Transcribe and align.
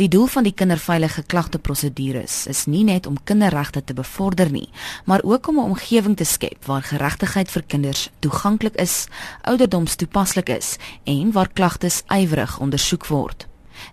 Die 0.00 0.08
doel 0.08 0.30
van 0.32 0.46
die 0.46 0.54
kinderveilige 0.56 1.22
klagteprosedures 1.28 2.46
is 2.48 2.62
nie 2.72 2.86
net 2.88 3.04
om 3.06 3.18
kinderregte 3.28 3.82
te 3.84 3.92
bevorder 3.92 4.48
nie, 4.48 4.70
maar 5.04 5.20
ook 5.22 5.48
om 5.48 5.58
'n 5.58 5.72
omgewing 5.74 6.16
te 6.16 6.24
skep 6.24 6.64
waar 6.64 6.82
geregtigheid 6.82 7.50
vir 7.50 7.62
kinders 7.66 8.08
toeganklik 8.18 8.74
is, 8.74 9.08
ouderdomstoepaslik 9.42 10.48
is 10.48 10.76
en 11.04 11.32
waar 11.32 11.52
klagtes 11.52 12.02
ywerig 12.08 12.58
ondersoek 12.58 13.06
word. 13.06 13.46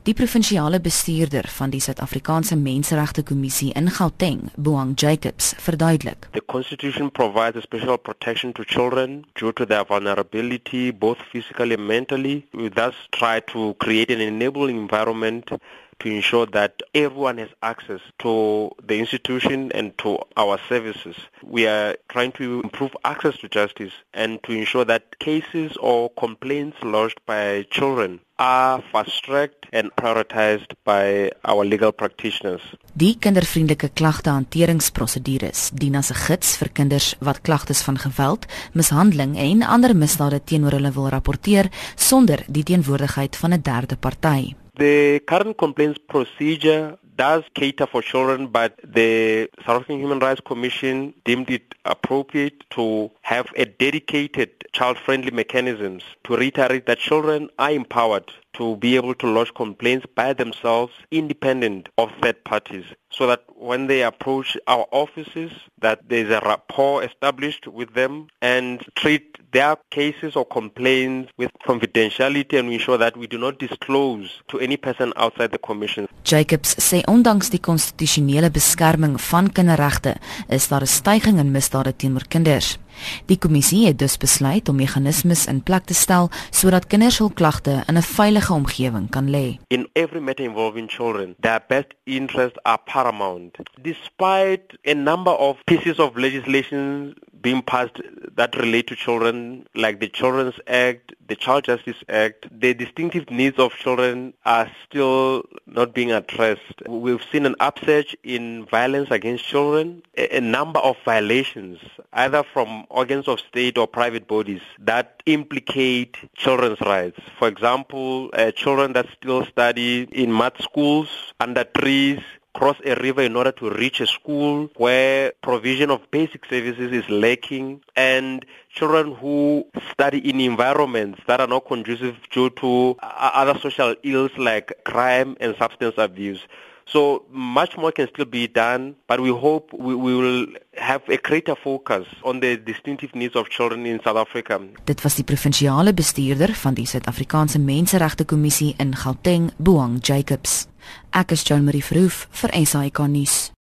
Die 0.04 0.14
provinsiale 0.14 0.80
bestuurder 0.80 1.48
van 1.48 1.70
die 1.70 1.80
Suid-Afrikaanse 1.80 2.56
Menseregte 2.56 3.24
Kommissie 3.24 3.74
in 3.74 3.90
Gauteng, 3.90 4.52
Boang 4.56 4.92
Jacobs, 4.96 5.54
verduidelik. 5.58 6.28
The 6.32 6.46
constitution 6.46 7.12
provides 7.12 7.58
a 7.58 7.62
special 7.62 7.98
protection 7.98 8.52
to 8.54 8.64
children 8.64 9.26
due 9.34 9.54
to 9.54 9.66
their 9.66 9.86
vulnerability 9.86 10.98
both 10.98 11.18
physically 11.32 11.74
and 11.74 11.88
mentally. 11.88 12.46
We 12.52 12.70
thus 12.70 13.08
try 13.10 13.42
to 13.52 13.74
create 13.78 14.14
an 14.14 14.20
enabling 14.20 14.78
environment 14.78 15.52
to 16.00 16.10
ensure 16.10 16.46
that 16.48 16.82
everyone 16.94 17.38
has 17.38 17.50
access 17.62 18.02
to 18.20 18.72
the 18.86 19.00
institution 19.00 19.72
and 19.74 19.98
to 20.00 20.18
our 20.36 20.60
services. 20.70 21.16
We 21.44 21.68
are 21.68 21.96
trying 22.10 22.32
to 22.34 22.62
improve 22.62 22.96
access 23.04 23.38
to 23.40 23.50
justice 23.50 23.94
and 24.14 24.42
to 24.44 24.52
ensure 24.52 24.86
that 24.86 25.20
cases 25.20 25.78
or 25.78 26.10
complaints 26.18 26.78
lodged 26.84 27.20
by 27.26 27.66
children 27.70 28.20
are 28.38 28.84
fast-tracked 28.92 29.66
and 29.74 29.92
prioritized 29.96 30.76
by 30.84 31.32
our 31.44 31.66
legal 31.66 31.92
practitioners. 31.92 32.62
Die 32.94 33.18
kindervriendelike 33.20 33.90
klagtehanteringsprosedures 33.94 35.72
dien 35.74 35.96
as 35.96 36.12
'n 36.12 36.22
gids 36.28 36.58
vir 36.58 36.70
kinders 36.70 37.16
wat 37.20 37.42
klagtes 37.42 37.82
van 37.82 37.98
geweld, 37.98 38.46
mishandeling 38.74 39.38
en 39.38 39.64
ander 39.64 39.96
misdade 39.96 40.44
teenoor 40.44 40.72
hulle 40.72 40.92
wil 40.92 41.10
rapporteer 41.10 41.72
sonder 41.96 42.46
die 42.48 42.64
teenwoordigheid 42.64 43.36
van 43.36 43.54
'n 43.54 43.62
derde 43.62 43.98
party. 43.98 44.67
The 44.78 45.22
current 45.26 45.58
complaints 45.58 45.98
procedure 46.08 47.00
does 47.16 47.44
cater 47.56 47.88
for 47.88 48.04
children, 48.04 48.46
but 48.46 48.76
the 48.84 49.50
South 49.66 49.78
African 49.78 49.98
Human 49.98 50.20
Rights 50.20 50.40
Commission 50.40 51.16
deemed 51.26 51.50
it 51.50 51.74
appropriate 51.84 52.64
to 52.72 53.10
have 53.22 53.48
a 53.56 53.66
dedicated 53.66 54.52
child-friendly 54.74 55.32
mechanisms 55.32 56.04
to 56.26 56.38
reiterate 56.38 56.86
that 56.86 57.00
children 57.00 57.50
are 57.58 57.72
empowered 57.72 58.32
to 58.58 58.76
be 58.78 58.96
able 58.96 59.14
to 59.16 59.28
lodge 59.28 59.54
complaints 59.54 60.06
by 60.16 60.34
themselves 60.34 60.94
independent 61.12 61.90
of 61.98 62.10
third 62.22 62.44
parties 62.44 62.86
so 63.10 63.26
that 63.28 63.44
when 63.56 63.88
they 63.88 64.04
approach 64.04 64.58
our 64.68 64.86
offices 64.92 65.52
that 65.80 66.00
there's 66.10 66.30
a 66.30 66.42
rapport 66.42 67.04
established 67.04 67.68
with 67.68 67.94
them 67.94 68.28
and 68.42 68.84
treat 68.96 69.38
their 69.52 69.78
cases 69.90 70.36
or 70.36 70.46
complaints 70.46 71.32
with 71.38 71.50
confidentiality 71.66 72.60
and 72.60 72.72
ensure 72.72 72.98
that 72.98 73.16
we 73.16 73.28
do 73.28 73.38
not 73.38 73.60
disclose 73.60 74.42
to 74.48 74.60
any 74.60 74.78
person 74.78 75.14
outside 75.16 75.52
the 75.52 75.58
commission. 75.58 76.08
Jacobs 76.24 76.76
sê 76.78 77.02
ondanks 77.08 77.50
die 77.50 77.62
konstitusionele 77.64 78.52
beskerming 78.52 79.16
van 79.30 79.52
kinderregte 79.52 80.18
is 80.50 80.68
daar 80.68 80.82
'n 80.82 80.94
stygings 81.00 81.40
in 81.40 81.52
misdade 81.52 81.96
teenoor 81.96 82.28
kinders. 82.28 82.78
Die 83.26 83.38
kommissie 83.38 83.86
het 83.88 84.00
dus 84.00 84.18
besluit 84.18 84.70
om 84.70 84.76
meganismes 84.76 85.46
in 85.46 85.64
plek 85.64 85.86
te 85.86 85.94
stel 85.94 86.30
sodat 86.50 86.88
kinders 86.88 87.18
hul 87.18 87.30
klagte 87.30 87.84
in 87.88 87.98
'n 87.98 88.02
veilige 88.02 88.54
omgewing 88.54 89.10
kan 89.10 89.30
lê. 89.30 89.58
In 89.68 89.88
every 89.94 90.20
matter 90.20 90.46
involving 90.46 90.90
children, 90.90 91.36
their 91.40 91.62
best 91.68 91.94
interests 92.04 92.60
are 92.64 92.80
paramount. 92.86 93.58
Despite 93.82 94.78
a 94.86 94.94
number 94.94 95.34
of 95.38 95.64
pieces 95.64 96.00
of 96.00 96.16
legislation 96.16 97.14
being 97.42 97.64
passed 97.64 98.02
that 98.38 98.56
relate 98.56 98.88
to 98.88 98.96
children, 98.96 99.68
like 99.76 100.00
the 100.00 100.08
Children's 100.08 100.54
Act, 100.68 101.14
the 101.28 101.36
Child 101.36 101.66
Justice 101.66 101.98
Act, 102.08 102.48
the 102.52 102.74
distinctive 102.74 103.30
needs 103.32 103.58
of 103.58 103.74
children 103.74 104.34
are 104.46 104.72
still 104.88 105.44
not 105.66 105.94
being 105.94 106.12
addressed. 106.12 106.88
We've 106.88 107.24
seen 107.32 107.46
an 107.48 107.56
upsurge 107.60 108.16
in 108.24 108.66
violence 108.68 109.10
against 109.10 109.44
children, 109.44 110.04
a, 110.16 110.40
number 110.40 110.80
of 110.80 110.98
violations, 111.04 111.80
either 112.14 112.44
from 112.44 112.86
organs 112.90 113.28
of 113.28 113.40
state 113.40 113.78
or 113.78 113.88
private 113.88 114.28
bodies 114.28 114.62
that 114.80 115.24
implicate 115.26 116.16
children's 116.36 116.80
rights. 116.82 117.20
For 117.40 117.48
example, 117.48 118.30
uh, 118.34 118.52
children 118.52 118.94
that 118.94 119.08
still 119.20 119.46
study 119.46 120.04
in 120.12 120.32
mud 120.32 120.54
schools, 120.62 121.34
under 121.40 121.64
trees, 121.64 122.22
cross 122.58 122.78
a 122.84 122.96
river 122.96 123.22
in 123.22 123.36
order 123.36 123.52
to 123.52 123.70
reach 123.70 124.02
a 124.02 124.08
school 124.08 124.68
where 124.78 125.32
provision 125.44 125.92
of 125.92 126.02
basic 126.10 126.44
services 126.46 126.92
is 126.92 127.08
lacking 127.08 127.80
and 127.96 128.44
children 128.70 129.14
who 129.14 129.64
study 129.92 130.18
in 130.28 130.42
environments 130.42 131.22
that 131.28 131.40
are 131.40 131.46
not 131.56 131.68
conducive 131.68 132.16
due 132.32 132.50
to 132.50 132.98
uh, 133.04 133.30
other 133.42 133.60
social 133.60 133.94
ills 134.02 134.32
like 134.38 134.74
crime 134.86 135.38
and 135.40 135.56
substance 135.58 135.94
abuse. 135.98 136.42
So 136.88 137.26
much 137.30 137.76
more 137.78 137.92
can 137.92 138.08
still 138.08 138.26
be 138.26 138.48
done, 138.48 138.96
but 139.08 139.20
we 139.20 139.30
hope 139.30 139.74
we, 139.74 139.94
we 139.94 140.16
will 140.16 140.48
have 140.78 141.02
a 141.10 141.18
greater 141.18 141.56
focus 141.56 142.08
on 142.24 142.40
the 142.40 142.56
distinctive 142.56 143.14
needs 143.14 143.36
of 143.36 143.50
children 143.50 143.86
in 143.86 144.00
South 144.04 144.16
Africa. 144.16 144.60
Dit 144.86 145.04
was 145.04 145.20
die 145.20 145.28
provinsiale 145.28 145.94
bestuurder 145.94 146.56
van 146.56 146.74
die 146.80 146.88
Suid-Afrikaanse 146.88 147.60
Menseregte 147.60 148.26
Kommissie 148.26 148.74
in 148.80 148.96
Gauteng, 148.96 149.52
Boang 149.58 150.00
Jacobs. 150.00 150.70
Ek 151.12 151.32
is 151.32 151.44
Jean 151.44 151.66
Marie 151.66 151.84
Verhoef 151.84 152.28
vir 152.32 152.54
SAK 152.66 153.08
nuus. 153.08 153.52